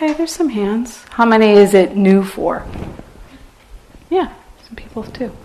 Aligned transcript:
Okay, 0.00 0.12
there's 0.12 0.32
some 0.32 0.50
hands. 0.50 1.04
How 1.10 1.26
many 1.26 1.54
is 1.54 1.74
it 1.74 1.96
new 1.96 2.22
for? 2.22 2.64
Yeah, 4.10 4.32
some 4.64 4.76
people 4.76 5.02
too. 5.02 5.36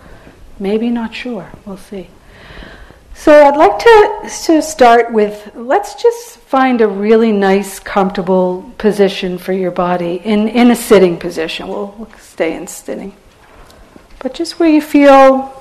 Maybe 0.60 0.90
not 0.90 1.12
sure. 1.12 1.50
We'll 1.66 1.76
see. 1.76 2.08
So 3.14 3.32
I'd 3.32 3.56
like 3.56 3.80
to, 3.80 4.30
to 4.44 4.62
start 4.62 5.12
with 5.12 5.50
let's 5.56 6.00
just 6.00 6.38
find 6.38 6.80
a 6.82 6.86
really 6.86 7.32
nice, 7.32 7.80
comfortable 7.80 8.72
position 8.78 9.38
for 9.38 9.52
your 9.52 9.72
body 9.72 10.20
in, 10.24 10.46
in 10.46 10.70
a 10.70 10.76
sitting 10.76 11.18
position. 11.18 11.66
We'll, 11.66 11.92
we'll 11.98 12.12
stay 12.20 12.54
in 12.54 12.68
sitting. 12.68 13.12
But 14.20 14.34
just 14.34 14.60
where 14.60 14.68
you 14.68 14.80
feel 14.80 15.52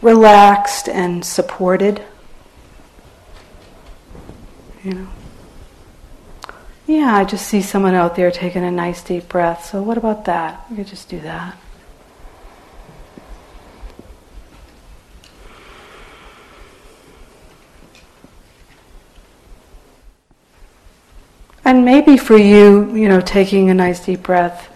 relaxed 0.00 0.88
and 0.88 1.24
supported. 1.24 2.04
You 4.84 4.94
know. 4.94 5.08
Yeah, 6.86 7.16
I 7.16 7.24
just 7.24 7.46
see 7.46 7.62
someone 7.62 7.94
out 7.94 8.14
there 8.14 8.30
taking 8.30 8.62
a 8.62 8.70
nice 8.70 9.02
deep 9.02 9.28
breath. 9.28 9.64
So, 9.64 9.82
what 9.82 9.96
about 9.96 10.26
that? 10.26 10.70
We 10.70 10.76
could 10.76 10.86
just 10.86 11.08
do 11.08 11.18
that. 11.20 11.56
And 21.64 21.86
maybe 21.86 22.18
for 22.18 22.36
you, 22.36 22.94
you 22.94 23.08
know, 23.08 23.22
taking 23.22 23.70
a 23.70 23.74
nice 23.74 24.04
deep 24.04 24.22
breath 24.22 24.70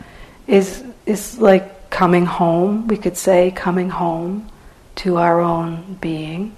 is 0.47 0.83
is 1.05 1.39
like 1.39 1.91
coming 1.91 2.25
home. 2.25 2.87
We 2.89 2.97
could 2.97 3.19
say 3.19 3.51
coming 3.51 3.91
home 3.91 4.49
to 4.97 5.19
our 5.19 5.41
own 5.41 5.99
being. 6.01 6.57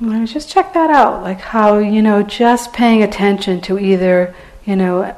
Just 0.00 0.50
check 0.50 0.72
that 0.74 0.90
out, 0.90 1.22
like 1.22 1.40
how, 1.40 1.78
you 1.78 2.02
know, 2.02 2.22
just 2.22 2.72
paying 2.72 3.02
attention 3.02 3.60
to 3.62 3.78
either, 3.78 4.34
you 4.64 4.76
know, 4.76 5.16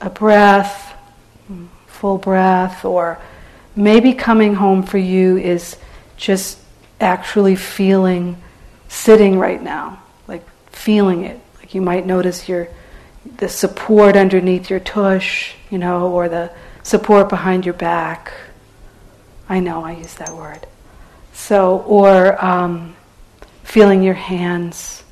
a 0.00 0.10
breath, 0.10 0.94
full 1.86 2.18
breath, 2.18 2.84
or 2.84 3.18
maybe 3.74 4.12
coming 4.12 4.54
home 4.54 4.82
for 4.82 4.98
you 4.98 5.38
is 5.38 5.76
just 6.16 6.58
actually 7.00 7.56
feeling 7.56 8.40
sitting 8.88 9.38
right 9.38 9.62
now 9.62 10.02
like 10.28 10.44
feeling 10.70 11.24
it. 11.24 11.40
Like 11.58 11.74
you 11.74 11.80
might 11.80 12.06
notice 12.06 12.48
your 12.48 12.68
the 13.36 13.48
support 13.48 14.16
underneath 14.16 14.68
your 14.68 14.80
tush, 14.80 15.54
you 15.70 15.78
know, 15.78 16.10
or 16.10 16.28
the 16.28 16.50
support 16.82 17.28
behind 17.28 17.64
your 17.64 17.74
back. 17.74 18.32
I 19.48 19.60
know 19.60 19.84
I 19.84 19.92
use 19.92 20.14
that 20.14 20.34
word. 20.34 20.66
So, 21.32 21.78
or 21.80 22.42
um, 22.44 22.96
feeling 23.62 24.02
your 24.02 24.14
hands. 24.14 25.04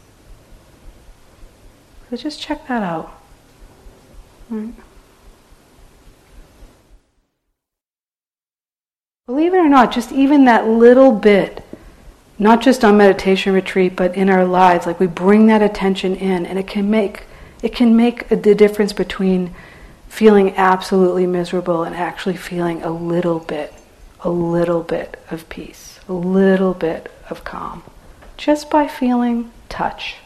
So 2.09 2.17
just 2.17 2.41
check 2.41 2.67
that 2.69 2.83
out. 2.83 3.13
Right. 4.49 4.75
Believe 9.27 9.55
it 9.55 9.59
or 9.59 9.69
not, 9.69 9.93
just 9.93 10.11
even 10.11 10.45
that 10.47 10.67
little 10.67 11.13
bit 11.13 11.65
not 12.41 12.63
just 12.63 12.83
on 12.85 12.97
meditation 12.97 13.53
retreat, 13.53 13.95
but 13.95 14.17
in 14.17 14.31
our 14.31 14.47
lives. 14.47 14.87
Like 14.87 14.99
we 14.99 15.07
bring 15.07 15.47
that 15.49 15.61
attention 15.61 16.17
in, 16.17 16.47
and 16.47 16.59
it 16.59 16.67
can 16.67 16.91
make 16.91 17.25
it 17.63 17.75
can 17.75 17.95
make 17.95 18.29
the 18.31 18.55
difference 18.55 18.95
between 18.95 19.55
feeling 20.09 20.57
absolutely 20.57 21.27
miserable 21.27 21.85
and 21.85 21.95
actually 21.95 22.37
feeling 22.37 22.83
a 22.83 22.91
little 22.91 23.39
bit, 23.39 23.75
a 24.21 24.31
little 24.31 24.83
bit 24.83 25.23
of 25.31 25.47
peace, 25.51 26.01
a 26.09 26.15
little 26.15 26.73
bit 26.73 27.13
of 27.29 27.45
calm, 27.45 27.83
just 28.41 28.71
by 28.71 28.89
feeling 28.89 29.51
touch. 29.69 30.17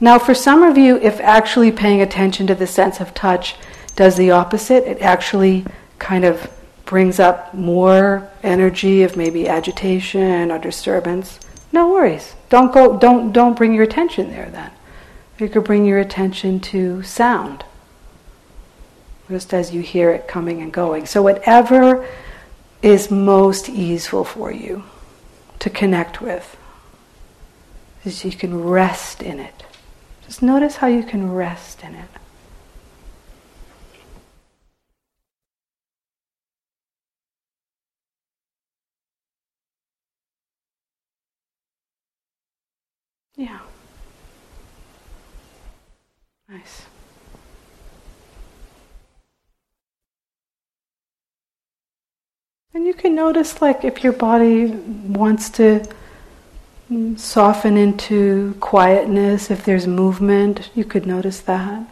Now, 0.00 0.18
for 0.18 0.34
some 0.34 0.62
of 0.62 0.78
you, 0.78 0.96
if 0.96 1.20
actually 1.20 1.70
paying 1.70 2.00
attention 2.00 2.46
to 2.46 2.54
the 2.54 2.66
sense 2.66 2.98
of 2.98 3.12
touch 3.12 3.56
does 3.94 4.16
the 4.16 4.30
opposite, 4.30 4.84
it 4.84 5.00
actually 5.02 5.66
kind 5.98 6.24
of 6.24 6.50
brings 6.86 7.20
up 7.20 7.52
more 7.52 8.28
energy 8.42 9.02
of 9.02 9.18
maybe 9.18 9.46
agitation 9.46 10.50
or 10.50 10.58
disturbance, 10.58 11.38
no 11.72 11.90
worries. 11.90 12.34
Don't 12.48 12.72
go 12.72 12.98
don't 12.98 13.32
don't 13.32 13.56
bring 13.56 13.74
your 13.74 13.84
attention 13.84 14.30
there 14.30 14.50
then. 14.50 14.70
You 15.38 15.48
could 15.48 15.64
bring 15.64 15.84
your 15.86 15.98
attention 15.98 16.58
to 16.60 17.02
sound. 17.02 17.64
Just 19.28 19.54
as 19.54 19.72
you 19.74 19.82
hear 19.82 20.10
it 20.10 20.26
coming 20.26 20.60
and 20.62 20.72
going. 20.72 21.06
So 21.06 21.22
whatever 21.22 22.06
is 22.82 23.10
most 23.10 23.68
easeful 23.68 24.24
for 24.24 24.50
you 24.50 24.84
to 25.60 25.70
connect 25.70 26.20
with. 26.20 26.56
Is 28.04 28.24
you 28.24 28.32
can 28.32 28.64
rest 28.64 29.22
in 29.22 29.38
it. 29.38 29.64
Just 30.26 30.42
notice 30.42 30.76
how 30.76 30.88
you 30.88 31.04
can 31.04 31.32
rest 31.32 31.84
in 31.84 31.94
it. 31.94 32.08
Yeah. 43.36 43.60
Nice. 46.48 46.82
And 52.74 52.86
you 52.86 52.94
can 52.94 53.14
notice, 53.14 53.62
like, 53.62 53.84
if 53.84 54.02
your 54.02 54.12
body 54.12 54.66
wants 54.66 55.50
to 55.50 55.86
soften 57.16 57.76
into 57.76 58.54
quietness, 58.60 59.50
if 59.50 59.64
there's 59.64 59.86
movement, 59.86 60.70
you 60.74 60.84
could 60.84 61.06
notice 61.06 61.40
that. 61.40 61.86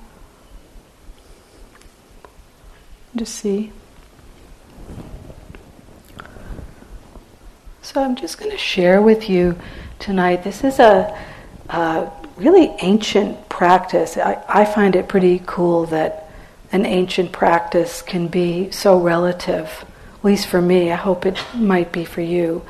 Just 3.17 3.35
see. 3.35 3.73
So 7.83 8.03
I'm 8.03 8.15
just 8.15 8.39
going 8.39 8.51
to 8.51 8.59
share 8.59 9.03
with 9.03 9.29
you 9.29 9.59
tonight. 9.99 10.45
This 10.45 10.63
is 10.63 10.79
a 10.79 11.17
uh, 11.69 12.09
really 12.37 12.67
ancient 12.81 13.49
practice. 13.49 14.17
I, 14.17 14.43
I 14.49 14.65
find 14.65 14.95
it 14.95 15.09
pretty 15.09 15.43
cool 15.47 15.87
that 15.87 16.31
an 16.73 16.87
ancient 16.87 17.33
practice 17.33 18.01
can 18.01 18.29
be 18.29 18.71
so 18.71 19.01
relative, 19.01 19.85
at 20.15 20.25
least 20.25 20.47
for 20.47 20.63
me. 20.63 20.93
I 20.93 20.97
hope 20.97 21.27
it 21.27 21.39
might 21.55 21.91
be 21.91 22.05
for 22.05 22.21
you. 22.21 22.63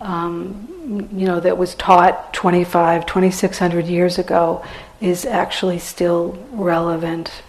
Um, 0.00 0.77
you 0.88 1.26
know, 1.26 1.38
that 1.40 1.58
was 1.58 1.74
taught 1.74 2.32
25, 2.32 3.04
2600 3.04 3.86
years 3.86 4.18
ago 4.18 4.64
is 5.00 5.26
actually 5.26 5.78
still 5.78 6.38
relevant 6.50 7.42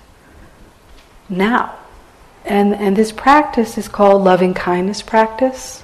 now. 1.30 1.76
And, 2.44 2.76
and 2.76 2.96
this 2.96 3.12
practice 3.12 3.78
is 3.78 3.88
called 3.88 4.24
loving 4.24 4.54
kindness 4.54 5.02
practice. 5.02 5.84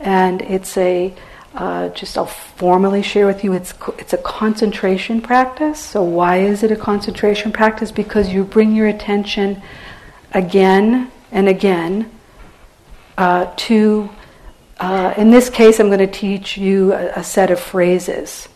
And 0.00 0.42
it's 0.42 0.76
a 0.76 1.14
uh, 1.54 1.88
just 1.88 2.18
I'll 2.18 2.26
formally 2.26 3.00
share 3.00 3.26
with 3.26 3.42
you 3.42 3.54
it's 3.54 3.72
it's 3.96 4.12
a 4.12 4.18
concentration 4.18 5.22
practice. 5.22 5.80
So 5.80 6.02
why 6.02 6.40
is 6.40 6.62
it 6.62 6.70
a 6.70 6.76
concentration 6.76 7.50
practice? 7.50 7.90
Because 7.90 8.28
you 8.28 8.44
bring 8.44 8.74
your 8.74 8.88
attention 8.88 9.62
again 10.32 11.10
and 11.32 11.48
again 11.48 12.10
uh, 13.16 13.50
to. 13.56 14.10
Uh, 14.78 15.14
in 15.16 15.30
this 15.30 15.48
case, 15.48 15.80
I'm 15.80 15.88
going 15.88 15.98
to 16.00 16.06
teach 16.06 16.56
you 16.56 16.92
a, 16.92 17.20
a 17.20 17.24
set 17.24 17.50
of 17.50 17.58
phrases, 17.58 18.48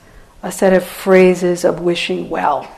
a 0.42 0.53
set 0.53 0.72
of 0.72 0.84
phrases 0.84 1.64
of 1.64 1.81
wishing 1.81 2.28
well. 2.28 2.70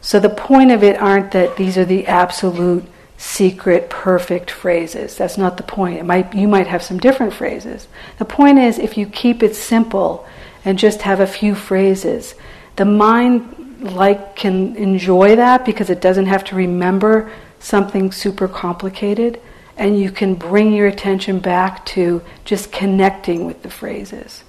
So 0.00 0.18
the 0.18 0.30
point 0.30 0.70
of 0.70 0.82
it 0.82 1.00
aren't 1.00 1.32
that 1.32 1.56
these 1.56 1.76
are 1.76 1.84
the 1.84 2.06
absolute 2.06 2.84
secret, 3.16 3.90
perfect 3.90 4.50
phrases. 4.50 5.16
That's 5.16 5.36
not 5.36 5.56
the 5.58 5.62
point. 5.62 6.04
Might, 6.06 6.34
you 6.34 6.48
might 6.48 6.66
have 6.66 6.82
some 6.82 6.98
different 6.98 7.34
phrases. 7.34 7.86
The 8.18 8.24
point 8.24 8.58
is, 8.58 8.78
if 8.78 8.96
you 8.96 9.06
keep 9.06 9.42
it 9.42 9.54
simple 9.54 10.26
and 10.64 10.78
just 10.78 11.02
have 11.02 11.20
a 11.20 11.26
few 11.26 11.54
phrases, 11.54 12.34
the 12.76 12.86
mind 12.86 13.82
like 13.82 14.36
can 14.36 14.74
enjoy 14.76 15.36
that 15.36 15.64
because 15.64 15.90
it 15.90 16.00
doesn't 16.00 16.26
have 16.26 16.44
to 16.44 16.56
remember 16.56 17.30
something 17.58 18.10
super 18.10 18.48
complicated, 18.48 19.40
and 19.80 19.98
you 19.98 20.10
can 20.10 20.34
bring 20.34 20.74
your 20.74 20.86
attention 20.86 21.38
back 21.38 21.86
to 21.86 22.22
just 22.44 22.70
connecting 22.70 23.46
with 23.46 23.62
the 23.62 23.70
phrases. 23.70 24.44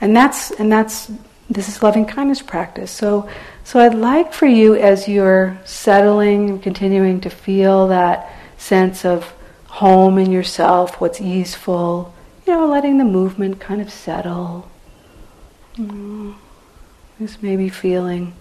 And 0.00 0.16
that's 0.16 0.52
and 0.52 0.70
that's 0.70 1.10
this 1.50 1.68
is 1.68 1.82
loving 1.82 2.06
kindness 2.06 2.40
practice. 2.40 2.92
So 2.92 3.28
so 3.64 3.80
I'd 3.80 3.94
like 3.94 4.32
for 4.32 4.46
you, 4.46 4.76
as 4.76 5.08
you're 5.08 5.58
settling 5.64 6.48
and 6.48 6.62
continuing 6.62 7.20
to 7.22 7.30
feel 7.30 7.88
that 7.88 8.32
sense 8.56 9.04
of 9.04 9.34
home 9.66 10.16
in 10.16 10.30
yourself, 10.30 11.00
what's 11.00 11.20
easeful, 11.20 12.14
you 12.46 12.54
know, 12.54 12.68
letting 12.68 12.98
the 12.98 13.04
movement 13.04 13.58
kind 13.58 13.80
of 13.80 13.90
settle. 13.90 14.70
Mm-hmm. 15.76 16.34
Just 17.18 17.42
maybe 17.42 17.68
feeling 17.68 18.32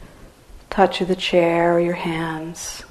touch 0.69 1.01
of 1.01 1.07
the 1.07 1.16
chair 1.16 1.74
or 1.74 1.80
your 1.80 1.94
hands. 1.95 2.83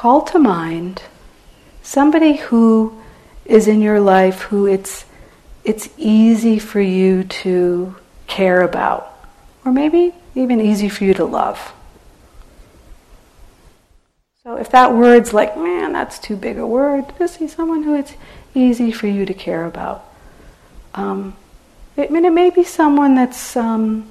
Call 0.00 0.22
to 0.22 0.38
mind 0.38 1.02
somebody 1.82 2.36
who 2.36 2.98
is 3.44 3.68
in 3.68 3.82
your 3.82 4.00
life 4.00 4.40
who 4.48 4.66
it's 4.66 5.04
it's 5.62 5.90
easy 5.98 6.58
for 6.58 6.80
you 6.80 7.24
to 7.24 7.94
care 8.26 8.62
about, 8.62 9.14
or 9.62 9.70
maybe 9.70 10.14
even 10.34 10.58
easy 10.58 10.88
for 10.88 11.04
you 11.04 11.12
to 11.12 11.26
love. 11.26 11.74
So 14.42 14.56
if 14.56 14.70
that 14.70 14.94
word's 14.94 15.34
like, 15.34 15.54
man, 15.58 15.92
that's 15.92 16.18
too 16.18 16.34
big 16.34 16.56
a 16.56 16.66
word, 16.66 17.04
just 17.18 17.38
see 17.38 17.46
someone 17.46 17.82
who 17.82 17.94
it's 17.94 18.14
easy 18.54 18.90
for 18.92 19.06
you 19.06 19.26
to 19.26 19.34
care 19.34 19.66
about. 19.66 20.02
Um, 20.94 21.36
I 21.98 22.06
mean, 22.08 22.24
it 22.24 22.32
may 22.32 22.48
be 22.48 22.64
someone 22.64 23.16
that's 23.16 23.54
um, 23.54 24.08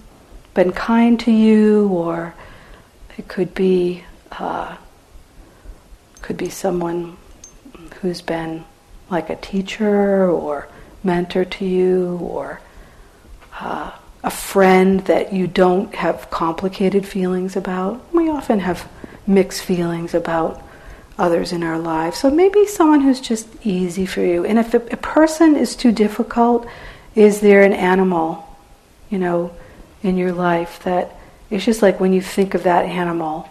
been 0.53 0.71
kind 0.71 1.19
to 1.21 1.31
you, 1.31 1.87
or 1.87 2.35
it 3.17 3.27
could 3.27 3.55
be 3.55 4.03
uh, 4.33 4.77
could 6.29 6.37
be 6.37 6.49
someone 6.49 7.17
who's 8.01 8.21
been 8.21 8.63
like 9.09 9.31
a 9.31 9.35
teacher 9.37 10.29
or 10.29 10.69
mentor 11.03 11.43
to 11.43 11.65
you, 11.65 12.19
or 12.21 12.61
uh, 13.59 13.89
a 14.23 14.29
friend 14.29 14.99
that 15.05 15.33
you 15.33 15.47
don't 15.47 15.95
have 15.95 16.29
complicated 16.29 17.03
feelings 17.03 17.55
about. 17.55 18.13
We 18.13 18.29
often 18.29 18.59
have 18.59 18.87
mixed 19.25 19.63
feelings 19.63 20.13
about 20.13 20.61
others 21.17 21.51
in 21.51 21.63
our 21.63 21.79
lives. 21.79 22.19
So 22.19 22.29
maybe 22.29 22.67
someone 22.67 23.01
who's 23.01 23.21
just 23.21 23.47
easy 23.65 24.05
for 24.05 24.21
you. 24.21 24.45
And 24.45 24.59
if 24.59 24.75
a, 24.75 24.77
a 24.91 24.97
person 24.97 25.55
is 25.55 25.75
too 25.75 25.91
difficult, 25.91 26.67
is 27.15 27.39
there 27.39 27.63
an 27.63 27.73
animal, 27.73 28.55
you 29.09 29.17
know, 29.17 29.51
in 30.03 30.15
your 30.15 30.33
life 30.33 30.79
that 30.83 31.11
it's 31.49 31.65
just 31.65 31.81
like 31.81 31.99
when 31.99 32.13
you 32.13 32.21
think 32.21 32.53
of 32.53 32.61
that 32.65 32.85
animal, 32.85 33.49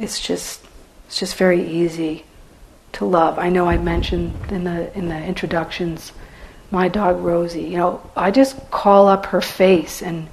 it's 0.00 0.18
just 0.18 0.66
it's 1.12 1.18
just 1.18 1.36
very 1.36 1.62
easy 1.62 2.24
to 2.92 3.04
love. 3.04 3.38
I 3.38 3.50
know 3.50 3.68
I 3.68 3.76
mentioned 3.76 4.32
in 4.50 4.64
the 4.64 4.96
in 4.96 5.08
the 5.08 5.22
introductions 5.22 6.10
my 6.70 6.88
dog 6.88 7.18
Rosie. 7.18 7.64
You 7.64 7.76
know, 7.76 8.10
I 8.16 8.30
just 8.30 8.70
call 8.70 9.08
up 9.08 9.26
her 9.26 9.42
face 9.42 10.00
and 10.00 10.26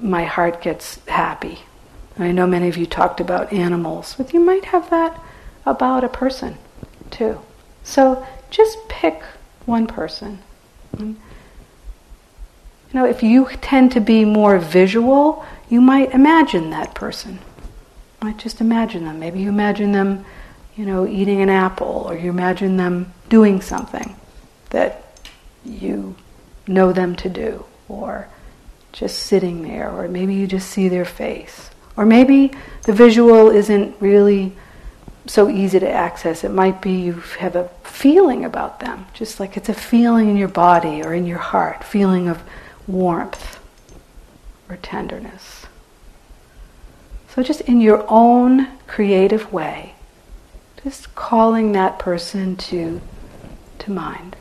my 0.00 0.22
heart 0.22 0.62
gets 0.62 1.04
happy. 1.08 1.58
I 2.16 2.30
know 2.30 2.46
many 2.46 2.68
of 2.68 2.76
you 2.76 2.86
talked 2.86 3.18
about 3.18 3.52
animals, 3.52 4.14
but 4.16 4.32
you 4.32 4.38
might 4.38 4.66
have 4.66 4.88
that 4.90 5.20
about 5.66 6.04
a 6.04 6.08
person 6.08 6.56
too. 7.10 7.40
So 7.82 8.24
just 8.50 8.78
pick 8.88 9.24
one 9.66 9.88
person. 9.88 10.38
You 10.96 11.16
know, 12.92 13.04
if 13.04 13.24
you 13.24 13.48
tend 13.60 13.90
to 13.92 14.00
be 14.00 14.24
more 14.24 14.58
visual, 14.58 15.44
you 15.68 15.80
might 15.80 16.14
imagine 16.14 16.70
that 16.70 16.94
person. 16.94 17.40
You 18.20 18.28
might 18.28 18.38
just 18.38 18.60
imagine 18.60 19.04
them. 19.04 19.18
Maybe 19.18 19.40
you 19.40 19.48
imagine 19.48 19.92
them, 19.92 20.24
you 20.76 20.84
know, 20.84 21.06
eating 21.06 21.40
an 21.40 21.48
apple, 21.48 22.04
or 22.06 22.16
you 22.16 22.30
imagine 22.30 22.76
them 22.76 23.12
doing 23.28 23.60
something 23.60 24.14
that 24.70 25.04
you 25.64 26.14
know 26.66 26.92
them 26.92 27.16
to 27.16 27.28
do, 27.28 27.64
or 27.88 28.28
just 28.92 29.20
sitting 29.20 29.62
there, 29.62 29.90
or 29.90 30.06
maybe 30.08 30.34
you 30.34 30.46
just 30.46 30.70
see 30.70 30.88
their 30.88 31.04
face. 31.04 31.70
Or 31.96 32.04
maybe 32.04 32.52
the 32.82 32.92
visual 32.92 33.50
isn't 33.50 33.96
really 34.00 34.52
so 35.26 35.48
easy 35.48 35.78
to 35.80 35.90
access. 35.90 36.44
It 36.44 36.50
might 36.50 36.82
be 36.82 36.92
you 36.92 37.14
have 37.38 37.56
a 37.56 37.68
feeling 37.84 38.44
about 38.44 38.80
them, 38.80 39.06
just 39.14 39.40
like 39.40 39.56
it's 39.56 39.68
a 39.68 39.74
feeling 39.74 40.28
in 40.28 40.36
your 40.36 40.48
body 40.48 41.02
or 41.02 41.14
in 41.14 41.26
your 41.26 41.38
heart, 41.38 41.84
feeling 41.84 42.28
of 42.28 42.42
warmth 42.86 43.58
or 44.68 44.76
tenderness. 44.76 45.66
So 47.34 47.42
just 47.42 47.60
in 47.62 47.80
your 47.80 48.04
own 48.08 48.66
creative 48.86 49.52
way, 49.52 49.94
just 50.82 51.14
calling 51.14 51.72
that 51.72 51.98
person 51.98 52.56
to, 52.56 53.00
to 53.78 53.90
mind. 53.90 54.36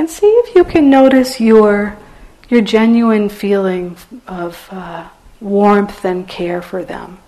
and 0.00 0.08
see 0.08 0.26
if 0.26 0.54
you 0.54 0.64
can 0.64 0.88
notice 0.88 1.40
your 1.40 1.94
your 2.48 2.62
genuine 2.62 3.28
feeling 3.28 3.96
of 4.26 4.66
uh, 4.70 5.06
warmth 5.40 6.04
and 6.06 6.26
care 6.26 6.62
for 6.62 6.82
them. 6.82 7.18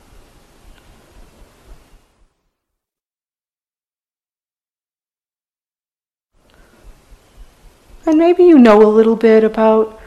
And 8.05 8.19
maybe 8.19 8.45
you 8.45 8.59
know 8.59 8.83
a 8.83 8.89
little 8.89 9.17
bit 9.17 9.45
about 9.45 10.01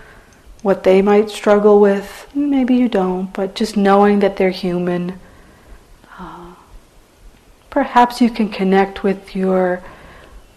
what 0.61 0.83
they 0.83 1.01
might 1.01 1.29
struggle 1.29 1.79
with. 1.79 2.27
Maybe 2.35 2.75
you 2.75 2.89
don't, 2.89 3.31
but 3.33 3.55
just 3.55 3.77
knowing 3.77 4.19
that 4.19 4.35
they're 4.35 4.49
human. 4.49 5.19
Uh, 6.19 6.55
perhaps 7.69 8.19
you 8.19 8.29
can 8.29 8.49
connect 8.49 9.03
with 9.03 9.35
your 9.35 9.83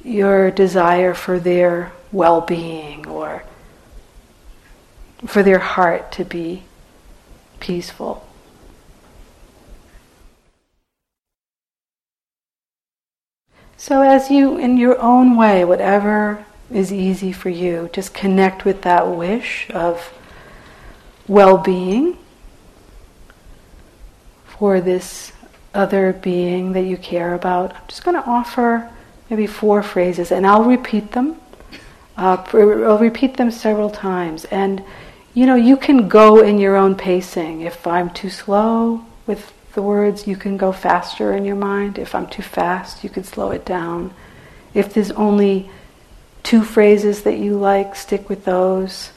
your 0.02 0.50
desire 0.50 1.12
for 1.12 1.38
their 1.38 1.92
well 2.10 2.40
being 2.40 3.06
or 3.06 3.44
for 5.26 5.42
their 5.42 5.58
heart 5.58 6.10
to 6.12 6.24
be 6.24 6.62
peaceful. 7.60 8.26
So, 13.76 14.02
as 14.02 14.30
you, 14.30 14.58
in 14.58 14.76
your 14.76 14.98
own 15.00 15.36
way, 15.36 15.64
whatever 15.64 16.44
is 16.70 16.92
easy 16.92 17.32
for 17.32 17.48
you, 17.48 17.88
just 17.92 18.12
connect 18.14 18.64
with 18.64 18.82
that 18.82 19.08
wish 19.08 19.70
of 19.70 20.12
well 21.26 21.58
being 21.58 22.16
for 24.46 24.80
this 24.80 25.32
other 25.74 26.12
being 26.12 26.72
that 26.72 26.82
you 26.82 26.96
care 26.96 27.34
about. 27.34 27.74
I'm 27.74 27.86
just 27.88 28.04
going 28.04 28.20
to 28.20 28.28
offer 28.28 28.90
maybe 29.30 29.46
four 29.46 29.82
phrases, 29.82 30.32
and 30.32 30.46
I'll 30.46 30.64
repeat 30.64 31.12
them 31.12 31.40
uh, 32.18 32.44
I'll 32.52 32.98
repeat 32.98 33.36
them 33.36 33.50
several 33.50 33.88
times. 33.88 34.44
And, 34.46 34.82
you 35.34 35.46
know, 35.46 35.54
you 35.54 35.76
can 35.76 36.08
go 36.08 36.40
in 36.40 36.58
your 36.58 36.74
own 36.74 36.96
pacing. 36.96 37.60
If 37.60 37.86
I'm 37.86 38.10
too 38.10 38.28
slow 38.28 39.04
with 39.26 39.52
the 39.74 39.82
words, 39.82 40.26
you 40.26 40.34
can 40.34 40.56
go 40.56 40.72
faster 40.72 41.32
in 41.32 41.44
your 41.44 41.56
mind. 41.56 41.96
If 41.96 42.16
I'm 42.16 42.26
too 42.26 42.42
fast, 42.42 43.04
you 43.04 43.10
can 43.10 43.22
slow 43.22 43.52
it 43.52 43.64
down. 43.64 44.12
If 44.74 44.92
there's 44.92 45.12
only 45.12 45.70
two 46.48 46.64
phrases 46.64 47.24
that 47.24 47.36
you 47.36 47.58
like, 47.58 47.94
stick 47.94 48.30
with 48.30 48.46
those. 48.46 49.12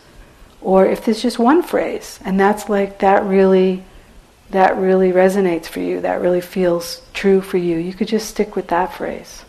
Or 0.60 0.86
if 0.86 1.06
there's 1.06 1.22
just 1.22 1.40
one 1.40 1.64
phrase, 1.64 2.20
and 2.26 2.38
that's 2.38 2.68
like, 2.68 3.00
that 3.00 3.24
really, 3.24 3.86
that 4.50 4.76
really 4.76 5.14
resonates 5.14 5.66
for 5.66 5.80
you, 5.80 6.02
that 6.02 6.20
really 6.20 6.42
feels 6.42 7.02
true 7.14 7.40
for 7.40 7.58
you, 7.58 7.78
you 7.78 7.94
could 7.94 8.10
just 8.10 8.30
stick 8.30 8.58
with 8.58 8.68
that 8.68 8.94
phrase. 8.94 9.46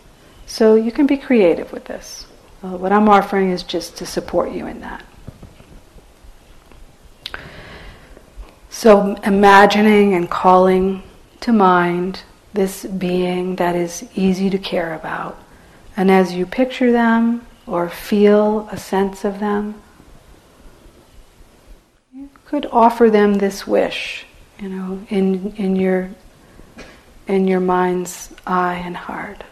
So 0.46 0.76
you 0.76 0.92
can 0.92 1.08
be 1.08 1.16
creative 1.16 1.72
with 1.72 1.86
this. 1.86 2.26
Uh, 2.62 2.76
what 2.76 2.92
I'm 2.92 3.08
offering 3.08 3.50
is 3.50 3.64
just 3.64 3.96
to 3.96 4.06
support 4.06 4.52
you 4.52 4.68
in 4.68 4.80
that. 4.82 5.04
So, 8.70 9.16
imagining 9.24 10.14
and 10.14 10.30
calling 10.30 11.02
to 11.40 11.52
mind 11.52 12.22
this 12.54 12.84
being 12.84 13.56
that 13.56 13.74
is 13.74 14.08
easy 14.14 14.50
to 14.50 14.58
care 14.58 14.94
about. 14.94 15.36
And 15.96 16.12
as 16.12 16.32
you 16.32 16.46
picture 16.46 16.92
them 16.92 17.44
or 17.72 17.88
feel 17.88 18.68
a 18.70 18.76
sense 18.76 19.24
of 19.24 19.40
them, 19.40 19.74
you 22.12 22.28
could 22.44 22.66
offer 22.70 23.08
them 23.08 23.32
this 23.32 23.66
wish, 23.66 24.26
you 24.60 24.68
know, 24.68 25.02
in, 25.08 25.54
in, 25.56 25.74
your, 25.74 26.10
in 27.26 27.48
your 27.48 27.60
mind's 27.60 28.30
eye 28.46 28.82
and 28.84 28.94
heart. 28.94 29.42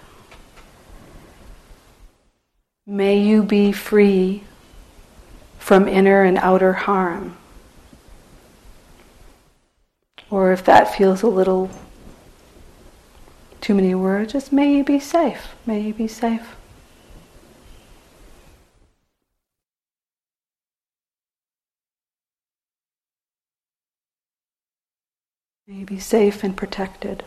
May 2.87 3.21
you 3.21 3.43
be 3.43 3.73
free 3.73 4.45
from 5.59 5.89
inner 5.89 6.23
and 6.23 6.37
outer 6.37 6.75
harm. 6.75 7.39
Or 10.29 10.53
if 10.53 10.63
that 10.67 10.95
feels 10.95 11.23
a 11.23 11.27
little 11.27 11.71
too 13.63 13.75
many 13.75 13.95
words, 13.95 14.35
just 14.35 14.53
may 14.53 14.77
you 14.77 14.85
be 14.85 15.01
safe. 15.01 15.55
May 15.65 15.81
you 15.81 15.95
be 15.95 16.07
safe. 16.07 16.57
May 25.71 25.85
be 25.85 26.01
safe 26.01 26.43
and 26.43 26.57
protected. 26.57 27.23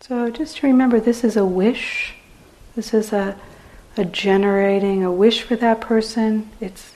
So 0.00 0.30
just 0.30 0.62
remember 0.62 0.98
this 0.98 1.22
is 1.22 1.36
a 1.36 1.44
wish. 1.44 2.14
This 2.74 2.94
is 2.94 3.12
a, 3.12 3.38
a 3.98 4.06
generating 4.06 5.04
a 5.04 5.12
wish 5.12 5.42
for 5.42 5.54
that 5.56 5.82
person. 5.82 6.48
It's 6.62 6.94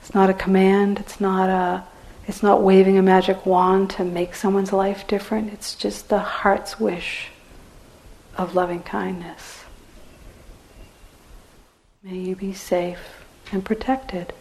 it's 0.00 0.14
not 0.14 0.30
a 0.30 0.34
command, 0.34 1.00
it's 1.00 1.20
not 1.20 1.48
a 1.50 1.84
it's 2.28 2.40
not 2.40 2.62
waving 2.62 2.98
a 2.98 3.02
magic 3.02 3.44
wand 3.46 3.90
to 3.90 4.04
make 4.04 4.36
someone's 4.36 4.72
life 4.72 5.08
different. 5.08 5.52
It's 5.52 5.74
just 5.74 6.08
the 6.08 6.20
heart's 6.20 6.78
wish 6.78 7.30
of 8.36 8.54
loving 8.54 8.84
kindness. 8.84 9.64
May 12.04 12.18
you 12.18 12.36
be 12.36 12.52
safe 12.52 13.17
and 13.52 13.64
protected. 13.64 14.32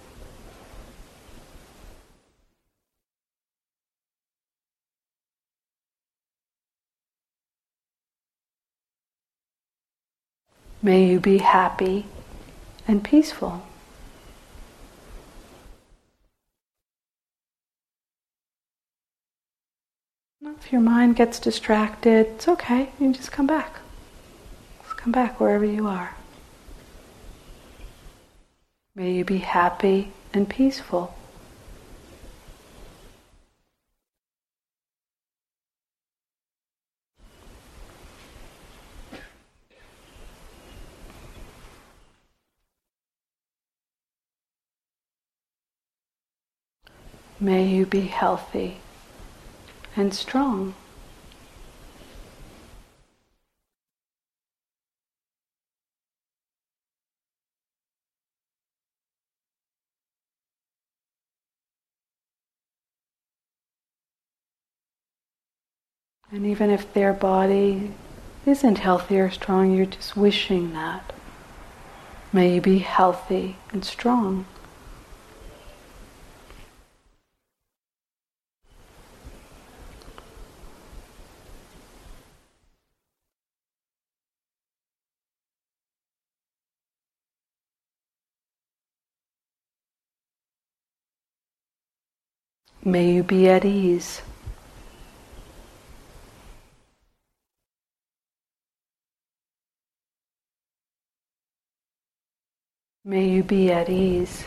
May 10.81 11.05
you 11.05 11.19
be 11.19 11.39
happy 11.39 12.05
and 12.87 13.03
peaceful. 13.03 13.63
If 20.41 20.71
your 20.71 20.81
mind 20.81 21.15
gets 21.15 21.39
distracted, 21.39 22.27
it's 22.27 22.47
okay. 22.47 22.91
You 22.99 23.11
just 23.11 23.31
come 23.31 23.47
back. 23.47 23.79
Just 24.83 24.97
come 24.97 25.11
back 25.11 25.39
wherever 25.39 25.65
you 25.65 25.87
are. 25.87 26.15
May 28.97 29.11
you 29.11 29.25
be 29.25 29.37
happy 29.37 30.11
and 30.33 30.49
peaceful. 30.49 31.13
May 47.39 47.67
you 47.67 47.85
be 47.85 48.07
healthy 48.07 48.77
and 49.95 50.11
strong. 50.11 50.73
And 66.37 66.45
even 66.45 66.69
if 66.69 66.93
their 66.93 67.13
body 67.13 67.93
isn't 68.45 68.77
healthy 68.77 69.19
or 69.19 69.31
strong, 69.31 69.75
you're 69.75 69.87
just 69.87 70.15
wishing 70.15 70.71
that. 70.73 71.11
May 72.31 72.53
you 72.53 72.61
be 72.61 72.77
healthy 72.77 73.55
and 73.71 73.83
strong. 73.83 74.45
May 92.83 93.11
you 93.11 93.23
be 93.23 93.49
at 93.49 93.65
ease. 93.65 94.21
May 103.07 103.29
you 103.29 103.41
be 103.41 103.71
at 103.71 103.89
ease. 103.89 104.43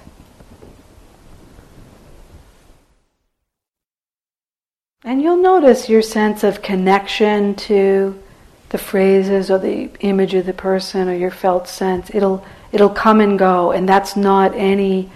And 5.02 5.22
you'll 5.22 5.38
notice 5.38 5.88
your 5.88 6.02
sense 6.02 6.44
of 6.44 6.60
connection 6.60 7.54
to 7.54 8.22
the 8.68 8.76
phrases 8.76 9.50
or 9.50 9.58
the 9.58 9.88
image 10.00 10.34
of 10.34 10.44
the 10.44 10.52
person 10.52 11.08
or 11.08 11.14
your 11.14 11.30
felt 11.30 11.68
sense. 11.68 12.10
It'll 12.12 12.44
it'll 12.70 12.90
come 12.90 13.22
and 13.22 13.38
go, 13.38 13.72
and 13.72 13.88
that's 13.88 14.14
not 14.14 14.54
any 14.54 15.10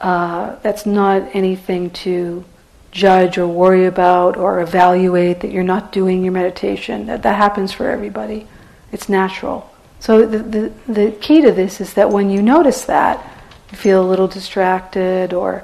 uh, 0.00 0.56
that's 0.62 0.86
not 0.86 1.28
anything 1.34 1.90
to 1.90 2.46
judge 2.92 3.36
or 3.36 3.46
worry 3.46 3.84
about 3.84 4.38
or 4.38 4.62
evaluate 4.62 5.40
that 5.40 5.50
you're 5.50 5.62
not 5.62 5.92
doing 5.92 6.24
your 6.24 6.32
meditation. 6.32 7.04
That, 7.08 7.24
that 7.24 7.36
happens 7.36 7.72
for 7.72 7.90
everybody. 7.90 8.46
It's 8.90 9.06
natural. 9.06 9.69
So 10.00 10.26
the, 10.26 10.38
the, 10.38 10.72
the 10.88 11.10
key 11.12 11.42
to 11.42 11.52
this 11.52 11.80
is 11.80 11.94
that 11.94 12.10
when 12.10 12.30
you 12.30 12.40
notice 12.42 12.86
that, 12.86 13.22
you 13.70 13.76
feel 13.76 14.02
a 14.02 14.08
little 14.08 14.26
distracted 14.26 15.34
or, 15.34 15.62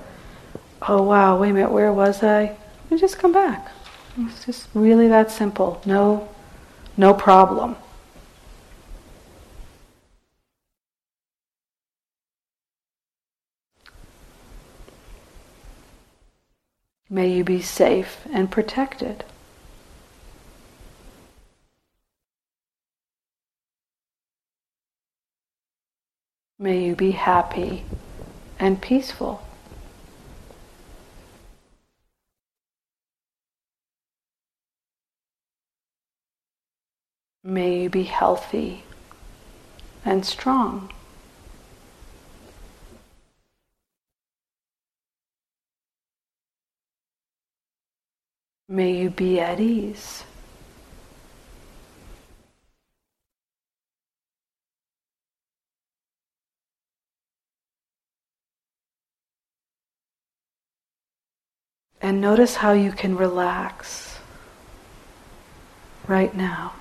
oh 0.83 1.03
wow, 1.03 1.39
wait 1.39 1.51
a 1.51 1.53
minute, 1.55 1.73
where 1.73 1.93
was 1.93 2.23
I? 2.23 2.57
Just 2.97 3.19
come 3.19 3.33
back. 3.33 3.73
It's 4.19 4.45
just 4.45 4.69
really 4.75 5.09
that 5.09 5.31
simple. 5.31 5.83
No, 5.85 6.29
no 6.97 7.15
problem. 7.15 7.77
May 17.09 17.33
you 17.33 17.45
be 17.45 17.63
safe 17.63 18.27
and 18.33 18.51
protected. 18.51 19.25
May 26.59 26.85
you 26.85 26.97
be 26.97 27.11
happy 27.11 27.85
and 28.59 28.81
peaceful. 28.81 29.43
May 37.45 37.83
you 37.83 37.91
be 37.91 38.05
healthy 38.05 38.85
and 40.03 40.25
strong. 40.25 40.91
May 48.67 48.97
you 48.97 49.11
be 49.11 49.39
at 49.41 49.61
ease. 49.61 50.25
And 62.01 62.21
notice 62.21 62.57
how 62.57 62.73
you 62.73 62.93
can 62.93 63.17
relax 63.17 64.19
right 66.07 66.35
now. 66.35 66.75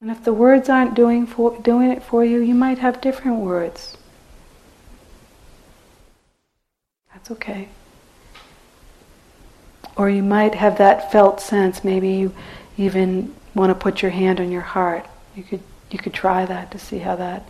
And 0.00 0.10
if 0.10 0.22
the 0.22 0.32
words 0.32 0.68
aren't 0.68 0.94
doing, 0.94 1.26
for, 1.26 1.58
doing 1.62 1.90
it 1.90 2.02
for 2.02 2.24
you, 2.24 2.40
you 2.40 2.54
might 2.54 2.78
have 2.78 3.00
different 3.00 3.38
words. 3.38 3.96
That's 7.26 7.40
okay. 7.40 7.68
Or 9.96 10.08
you 10.08 10.22
might 10.22 10.54
have 10.54 10.78
that 10.78 11.10
felt 11.10 11.40
sense, 11.40 11.82
maybe 11.82 12.10
you 12.10 12.32
even 12.76 13.34
want 13.52 13.70
to 13.70 13.74
put 13.74 14.00
your 14.00 14.12
hand 14.12 14.38
on 14.38 14.52
your 14.52 14.60
heart. 14.62 15.06
You 15.34 15.42
could 15.42 15.62
you 15.90 15.98
could 15.98 16.14
try 16.14 16.44
that 16.46 16.70
to 16.70 16.78
see 16.78 16.98
how 16.98 17.16
that 17.16 17.48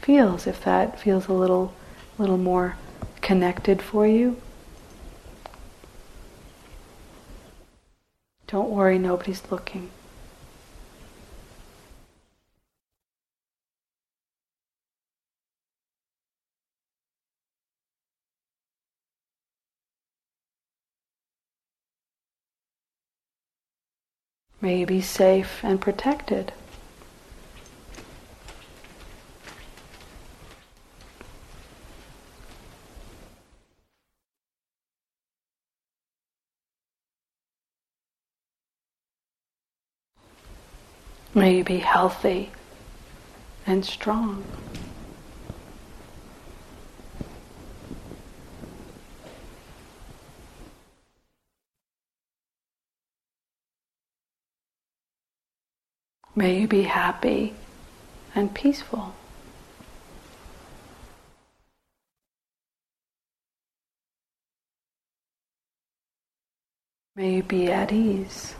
feels, 0.00 0.46
if 0.46 0.62
that 0.64 1.00
feels 1.00 1.26
a 1.26 1.32
little 1.32 1.74
little 2.18 2.38
more 2.38 2.76
connected 3.20 3.82
for 3.82 4.06
you. 4.06 4.36
Don't 8.46 8.70
worry, 8.70 8.96
nobody's 8.96 9.42
looking. 9.50 9.90
May 24.60 24.80
you 24.80 24.86
be 24.86 25.02
safe 25.02 25.60
and 25.62 25.80
protected. 25.80 26.52
May 41.34 41.58
you 41.58 41.64
be 41.64 41.80
healthy 41.80 42.50
and 43.66 43.84
strong. 43.84 44.42
May 56.38 56.60
you 56.60 56.68
be 56.68 56.82
happy 56.82 57.54
and 58.34 58.54
peaceful. 58.54 59.14
May 67.14 67.36
you 67.36 67.42
be 67.42 67.72
at 67.72 67.90
ease. 67.90 68.54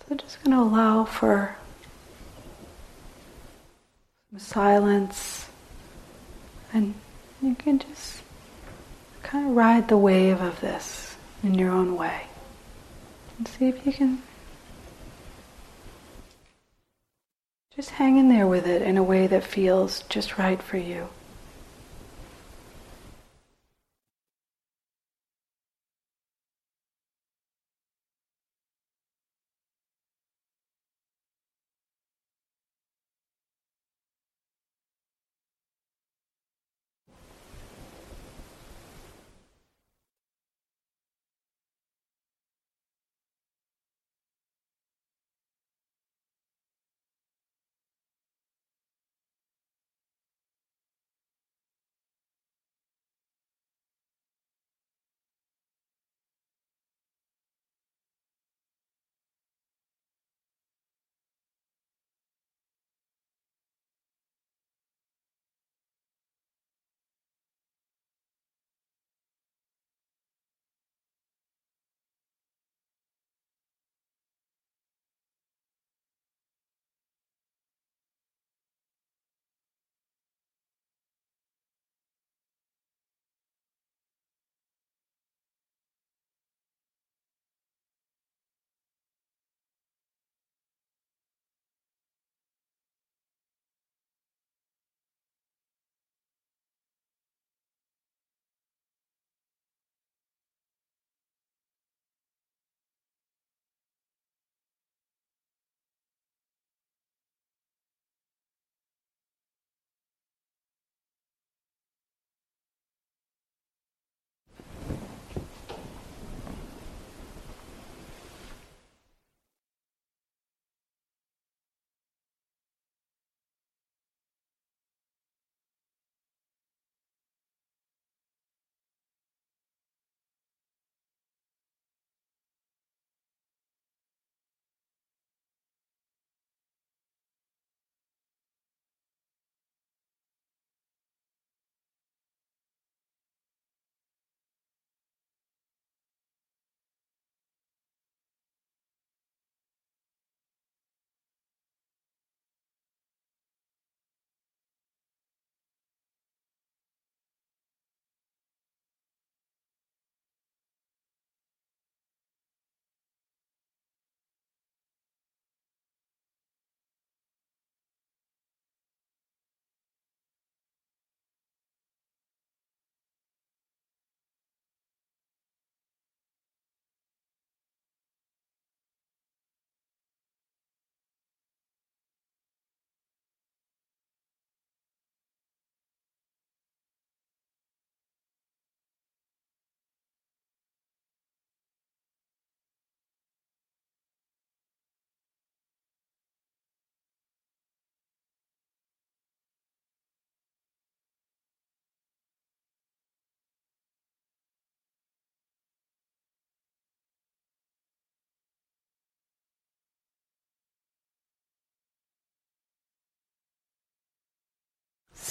So 0.00 0.16
just 0.16 0.42
going 0.42 0.56
to 0.56 0.64
allow 0.64 1.04
for 1.04 1.54
some 4.30 4.40
silence 4.40 5.48
and 6.72 6.94
you 7.40 7.54
can 7.54 7.78
just 7.78 8.22
kind 9.32 9.48
of 9.48 9.56
ride 9.56 9.88
the 9.88 9.96
wave 9.96 10.42
of 10.42 10.60
this 10.60 11.16
in 11.42 11.54
your 11.54 11.70
own 11.70 11.96
way 11.96 12.26
and 13.38 13.48
see 13.48 13.66
if 13.66 13.86
you 13.86 13.90
can 13.90 14.22
just 17.74 17.88
hang 17.88 18.18
in 18.18 18.28
there 18.28 18.46
with 18.46 18.66
it 18.66 18.82
in 18.82 18.98
a 18.98 19.02
way 19.02 19.26
that 19.26 19.42
feels 19.42 20.02
just 20.10 20.36
right 20.36 20.62
for 20.62 20.76
you. 20.76 21.08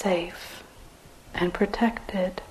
Safe 0.02 0.64
and 1.32 1.54
protected. 1.54 2.42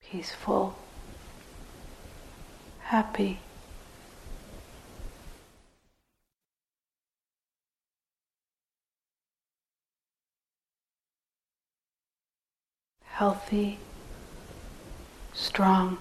Peaceful, 0.00 0.76
happy. 2.82 3.40
Healthy, 13.04 13.78
strong. 15.34 15.98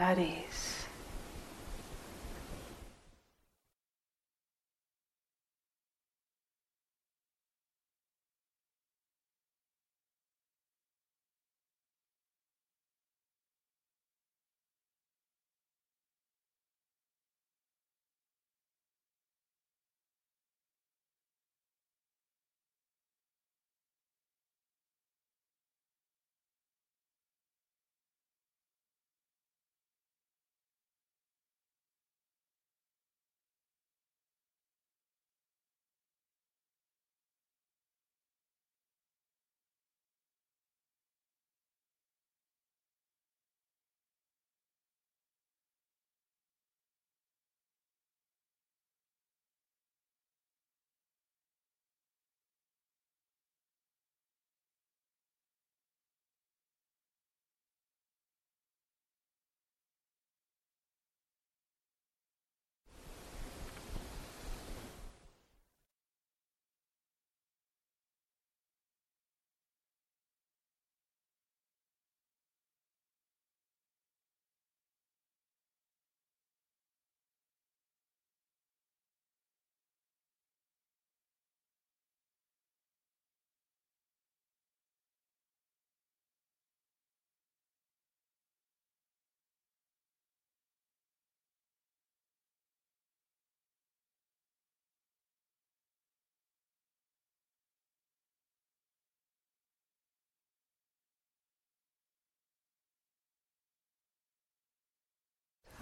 At 0.00 0.18
ease. 0.18 0.49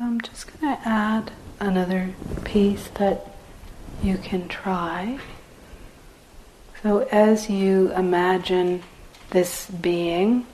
I'm 0.01 0.21
just 0.21 0.47
going 0.47 0.77
to 0.77 0.89
add 0.89 1.33
another 1.59 2.15
piece 2.45 2.87
that 2.99 3.27
you 4.01 4.17
can 4.17 4.47
try. 4.47 5.19
So, 6.85 7.01
as 7.11 7.51
you 7.51 7.93
imagine 7.93 8.85
this 9.31 9.69
being, 9.69 10.47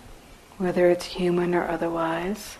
whether 0.56 0.88
it's 0.88 1.04
human 1.04 1.54
or 1.54 1.68
otherwise, 1.68 2.56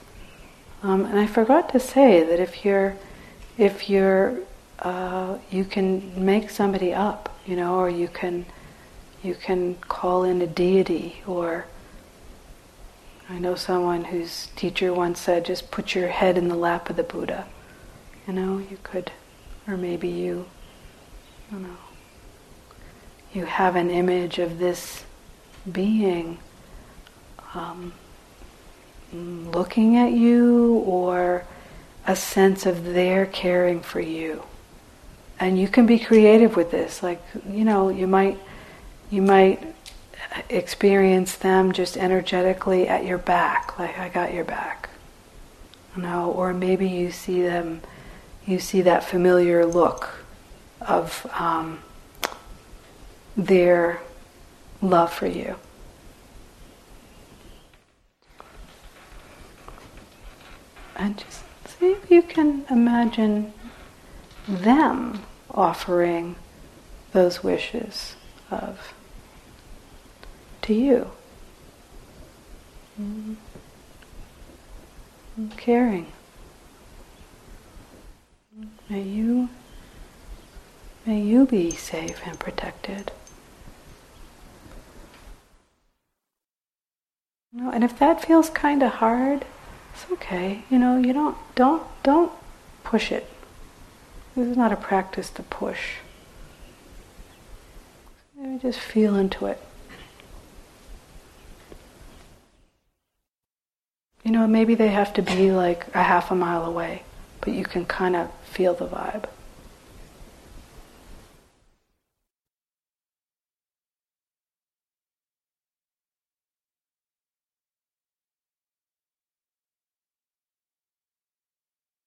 um, 0.82 1.06
and 1.06 1.18
I 1.18 1.26
forgot 1.26 1.70
to 1.70 1.80
say 1.80 2.22
that 2.22 2.38
if 2.38 2.66
you're, 2.66 2.96
if 3.56 3.88
you're, 3.88 4.40
uh, 4.80 5.38
you 5.50 5.64
can 5.64 6.22
make 6.22 6.50
somebody 6.50 6.92
up, 6.92 7.34
you 7.46 7.56
know, 7.56 7.76
or 7.76 7.88
you 7.88 8.08
can, 8.08 8.44
you 9.22 9.34
can 9.34 9.76
call 9.76 10.24
in 10.24 10.42
a 10.42 10.46
deity, 10.46 11.22
or 11.26 11.64
I 13.28 13.38
know 13.38 13.54
someone 13.54 14.04
whose 14.04 14.48
teacher 14.54 14.92
once 14.92 15.18
said, 15.20 15.46
just 15.46 15.70
put 15.70 15.94
your 15.94 16.08
head 16.08 16.36
in 16.36 16.48
the 16.48 16.54
lap 16.54 16.90
of 16.90 16.96
the 16.96 17.02
Buddha. 17.02 17.46
You 18.26 18.34
know, 18.34 18.58
you 18.58 18.78
could, 18.82 19.12
or 19.66 19.76
maybe 19.76 20.08
you, 20.08 20.46
I 21.48 21.54
don't 21.54 21.62
know, 21.62 21.76
you 23.32 23.46
have 23.46 23.76
an 23.76 23.90
image 23.90 24.38
of 24.38 24.58
this 24.58 25.04
being 25.70 26.38
um, 27.54 27.92
looking 29.12 29.96
at 29.96 30.12
you 30.12 30.74
or 30.86 31.46
a 32.06 32.14
sense 32.14 32.66
of 32.66 32.84
their 32.84 33.24
caring 33.24 33.80
for 33.80 34.00
you. 34.00 34.42
And 35.40 35.58
you 35.58 35.68
can 35.68 35.86
be 35.86 35.98
creative 35.98 36.56
with 36.56 36.70
this. 36.70 37.02
Like, 37.02 37.22
you 37.48 37.64
know, 37.64 37.88
you 37.88 38.06
might, 38.06 38.38
you 39.10 39.22
might 39.22 39.74
experience 40.48 41.34
them 41.36 41.72
just 41.72 41.96
energetically 41.96 42.88
at 42.88 43.04
your 43.04 43.18
back, 43.18 43.78
like 43.78 43.98
I 43.98 44.08
got 44.08 44.34
your 44.34 44.44
back. 44.44 44.88
You 45.96 46.02
know, 46.02 46.32
or 46.32 46.52
maybe 46.52 46.88
you 46.88 47.10
see 47.10 47.42
them, 47.42 47.80
you 48.46 48.58
see 48.58 48.82
that 48.82 49.04
familiar 49.04 49.64
look 49.64 50.24
of 50.80 51.26
um, 51.38 51.80
their 53.36 54.00
love 54.82 55.12
for 55.12 55.26
you. 55.26 55.56
And 60.96 61.18
just 61.18 61.42
see 61.78 61.92
if 61.92 62.10
you 62.10 62.22
can 62.22 62.64
imagine 62.70 63.52
them 64.48 65.22
offering 65.50 66.36
those 67.12 67.42
wishes 67.42 68.16
of 68.50 68.93
to 70.64 70.74
you. 70.74 71.10
Mm. 73.00 73.36
Caring. 75.56 76.06
May 78.88 79.02
you 79.02 79.48
may 81.04 81.20
you 81.20 81.44
be 81.46 81.70
safe 81.70 82.20
and 82.24 82.38
protected. 82.38 83.12
Know, 87.52 87.70
and 87.70 87.84
if 87.84 87.98
that 87.98 88.24
feels 88.24 88.50
kind 88.50 88.82
of 88.82 88.94
hard, 88.94 89.44
it's 89.92 90.10
okay. 90.12 90.64
You 90.70 90.78
know, 90.78 90.98
you 90.98 91.12
don't 91.12 91.36
don't 91.54 91.86
don't 92.02 92.32
push 92.84 93.12
it. 93.12 93.28
This 94.34 94.48
is 94.48 94.56
not 94.56 94.72
a 94.72 94.76
practice 94.76 95.30
to 95.30 95.42
push. 95.42 95.96
Maybe 98.36 98.58
just 98.58 98.80
feel 98.80 99.14
into 99.14 99.46
it. 99.46 99.60
You 104.24 104.30
know, 104.30 104.46
maybe 104.46 104.74
they 104.74 104.88
have 104.88 105.12
to 105.14 105.22
be 105.22 105.50
like 105.52 105.86
a 105.94 106.02
half 106.02 106.30
a 106.30 106.34
mile 106.34 106.64
away, 106.64 107.02
but 107.42 107.52
you 107.52 107.64
can 107.64 107.84
kind 107.84 108.16
of 108.16 108.30
feel 108.44 108.72
the 108.74 108.86
vibe. 108.86 109.26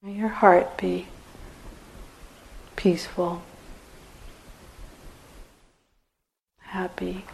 May 0.02 0.14
your 0.14 0.30
heart 0.30 0.78
be 0.78 1.08
peaceful, 2.76 3.44
happy. 6.60 7.26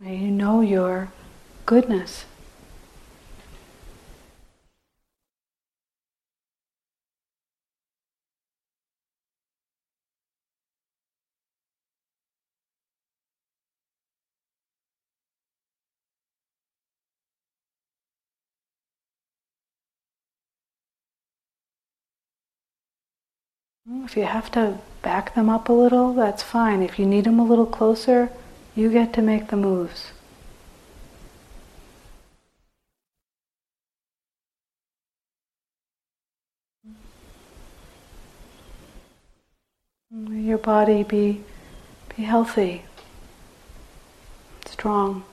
May 0.00 0.14
you 0.16 0.30
know 0.30 0.60
your 0.60 1.10
goodness. 1.66 2.24
If 24.04 24.16
you 24.16 24.24
have 24.24 24.50
to 24.52 24.78
back 25.02 25.34
them 25.34 25.50
up 25.50 25.68
a 25.68 25.72
little, 25.72 26.12
that's 26.12 26.42
fine. 26.42 26.82
If 26.82 26.98
you 27.00 27.06
need 27.06 27.24
them 27.24 27.40
a 27.40 27.44
little 27.44 27.66
closer, 27.66 28.30
you 28.78 28.92
get 28.92 29.12
to 29.12 29.20
make 29.20 29.48
the 29.48 29.56
moves. 29.56 30.12
May 40.12 40.42
your 40.42 40.58
body 40.58 41.02
be, 41.02 41.42
be 42.16 42.22
healthy, 42.22 42.84
strong. 44.64 45.24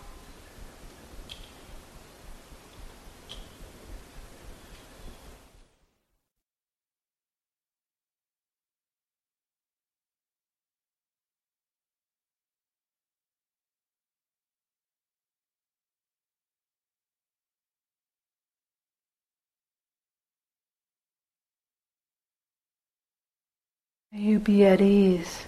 May 24.15 24.21
you 24.21 24.39
be 24.39 24.65
at 24.65 24.79
ease 24.79 25.43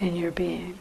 in 0.00 0.16
your 0.16 0.32
being. 0.32 0.76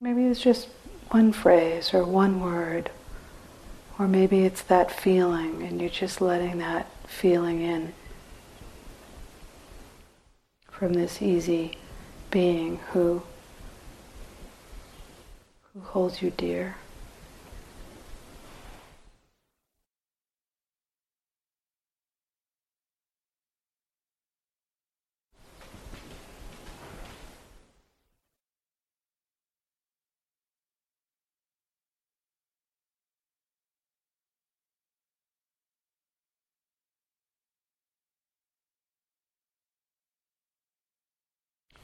Maybe 0.00 0.24
it's 0.24 0.40
just 0.40 0.66
one 1.10 1.30
phrase 1.32 1.94
or 1.94 2.02
one 2.02 2.40
word, 2.40 2.90
or 4.00 4.08
maybe 4.08 4.40
it's 4.40 4.62
that 4.62 4.90
feeling 4.90 5.62
and 5.62 5.80
you're 5.80 5.88
just 5.88 6.20
letting 6.20 6.58
that 6.58 6.88
feeling 7.06 7.60
in 7.60 7.92
from 10.68 10.94
this 10.94 11.22
easy 11.22 11.78
being 12.32 12.78
who 12.92 13.22
who 15.72 15.80
holds 15.82 16.20
you 16.20 16.30
dear. 16.30 16.79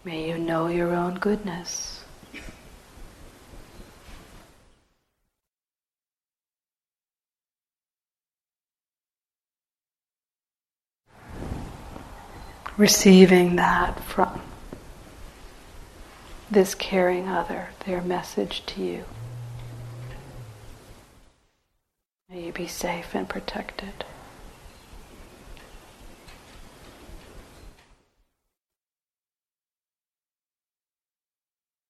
May 0.07 0.29
you 0.29 0.39
know 0.39 0.69
your 0.69 0.95
own 0.95 1.17
goodness. 1.17 2.05
Receiving 12.77 13.57
that 13.57 13.99
from 14.05 14.43
this 16.49 16.77
caring 16.77 17.27
other, 17.27 17.71
their 17.85 18.01
message 18.01 18.65
to 18.67 18.85
you. 18.85 19.05
May 22.31 22.45
you 22.45 22.53
be 22.53 22.69
safe 22.69 23.13
and 23.13 23.29
protected. 23.29 24.05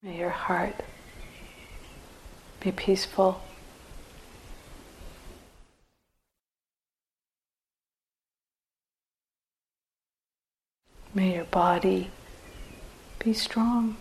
May 0.07 0.19
your 0.19 0.31
heart 0.31 0.77
be 2.61 2.71
peaceful. 2.71 3.43
May 11.13 11.35
your 11.35 11.45
body 11.47 12.13
be 13.19 13.33
strong. 13.33 13.97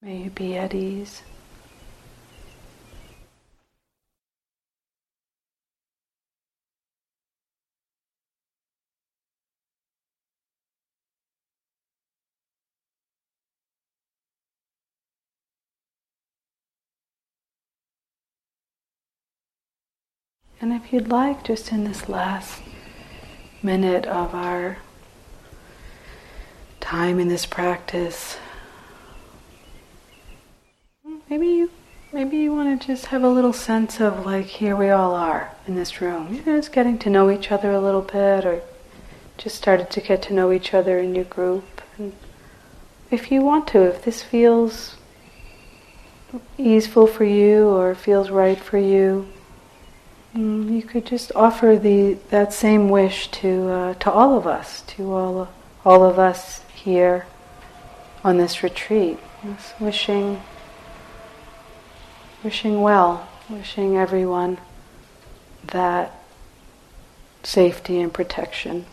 May 0.00 0.22
you 0.22 0.30
be 0.30 0.56
at 0.56 0.72
ease. 0.72 1.20
And 20.60 20.72
if 20.72 20.92
you'd 20.92 21.08
like, 21.08 21.44
just 21.44 21.72
in 21.72 21.84
this 21.84 22.08
last 22.08 22.62
minute 23.62 24.06
of 24.06 24.34
our 24.34 24.78
time 26.80 27.18
in 27.18 27.28
this 27.28 27.46
practice, 27.46 28.38
maybe 31.28 31.46
you 31.46 31.70
maybe 32.12 32.36
you 32.36 32.54
want 32.54 32.80
to 32.80 32.86
just 32.86 33.06
have 33.06 33.24
a 33.24 33.28
little 33.28 33.52
sense 33.52 34.00
of 34.00 34.24
like 34.24 34.46
here 34.46 34.76
we 34.76 34.88
all 34.88 35.14
are 35.14 35.50
in 35.66 35.74
this 35.74 36.00
room. 36.00 36.34
You 36.34 36.44
know, 36.44 36.56
just 36.56 36.72
getting 36.72 36.98
to 37.00 37.10
know 37.10 37.30
each 37.30 37.50
other 37.50 37.72
a 37.72 37.80
little 37.80 38.02
bit, 38.02 38.46
or 38.46 38.62
just 39.36 39.56
started 39.56 39.90
to 39.90 40.00
get 40.00 40.22
to 40.22 40.34
know 40.34 40.52
each 40.52 40.72
other 40.72 40.98
in 40.98 41.14
your 41.14 41.24
group. 41.24 41.82
And 41.98 42.12
if 43.10 43.30
you 43.32 43.42
want 43.42 43.66
to, 43.68 43.82
if 43.82 44.04
this 44.04 44.22
feels 44.22 44.96
easeful 46.58 47.06
for 47.06 47.24
you 47.24 47.68
or 47.68 47.94
feels 47.94 48.30
right 48.30 48.58
for 48.58 48.78
you, 48.78 49.26
could 50.94 51.06
just 51.06 51.32
offer 51.34 51.76
the 51.76 52.16
that 52.30 52.52
same 52.52 52.88
wish 52.88 53.26
to 53.26 53.68
uh, 53.68 53.94
to 53.94 54.08
all 54.08 54.38
of 54.38 54.46
us, 54.46 54.82
to 54.82 55.12
all 55.12 55.48
all 55.84 56.04
of 56.04 56.20
us 56.20 56.62
here 56.72 57.26
on 58.22 58.38
this 58.38 58.62
retreat. 58.62 59.18
Just 59.44 59.80
wishing 59.80 60.40
wishing 62.44 62.80
well, 62.80 63.28
wishing 63.50 63.96
everyone 63.96 64.56
that 65.66 66.14
safety 67.42 68.00
and 68.00 68.14
protection. 68.14 68.86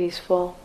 Peaceful. 0.00 0.56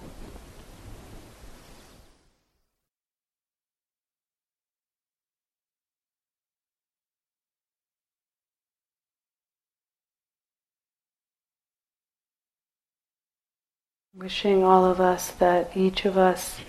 Wishing 14.13 14.63
all 14.63 14.85
of 14.85 15.01
us 15.01 15.31
that 15.31 15.75
each 15.75 16.05
of 16.05 16.17
us 16.17 16.61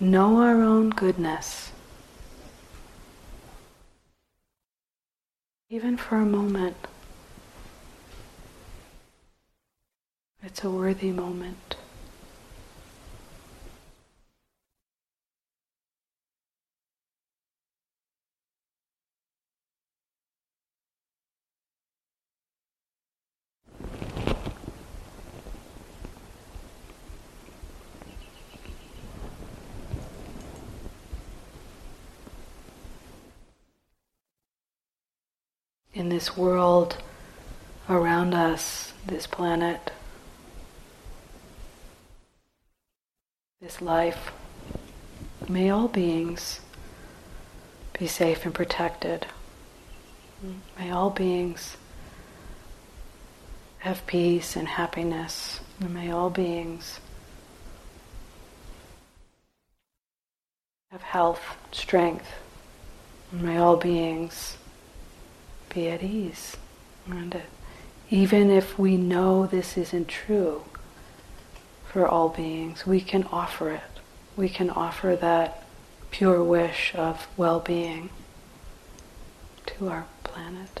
know 0.00 0.38
our 0.38 0.62
own 0.62 0.88
goodness. 0.88 1.70
Even 5.68 5.98
for 5.98 6.16
a 6.16 6.24
moment. 6.24 6.93
It's 10.54 10.62
a 10.62 10.70
worthy 10.70 11.10
moment. 11.10 11.74
in 35.92 36.10
this 36.10 36.36
world 36.36 36.98
around 37.88 38.34
us, 38.34 38.92
this 39.04 39.26
planet, 39.26 39.90
this 43.64 43.80
life, 43.80 44.30
may 45.48 45.70
all 45.70 45.88
beings 45.88 46.60
be 47.98 48.06
safe 48.06 48.44
and 48.44 48.52
protected. 48.52 49.24
May 50.78 50.90
all 50.90 51.08
beings 51.08 51.78
have 53.78 54.06
peace 54.06 54.54
and 54.54 54.68
happiness. 54.68 55.60
And 55.80 55.94
may 55.94 56.10
all 56.10 56.28
beings 56.28 57.00
have 60.92 61.00
health, 61.00 61.56
strength. 61.72 62.28
And 63.32 63.40
may 63.44 63.56
all 63.56 63.78
beings 63.78 64.58
be 65.74 65.88
at 65.88 66.02
ease 66.02 66.58
it. 67.32 67.46
Even 68.10 68.50
if 68.50 68.78
we 68.78 68.98
know 68.98 69.46
this 69.46 69.78
isn't 69.78 70.08
true 70.08 70.64
for 71.94 72.08
all 72.08 72.28
beings, 72.28 72.84
we 72.84 73.00
can 73.00 73.22
offer 73.30 73.70
it. 73.70 74.00
We 74.36 74.48
can 74.48 74.68
offer 74.68 75.14
that 75.14 75.62
pure 76.10 76.42
wish 76.42 76.92
of 76.96 77.28
well 77.36 77.60
being 77.60 78.10
to 79.66 79.88
our 79.88 80.04
planet. 80.24 80.80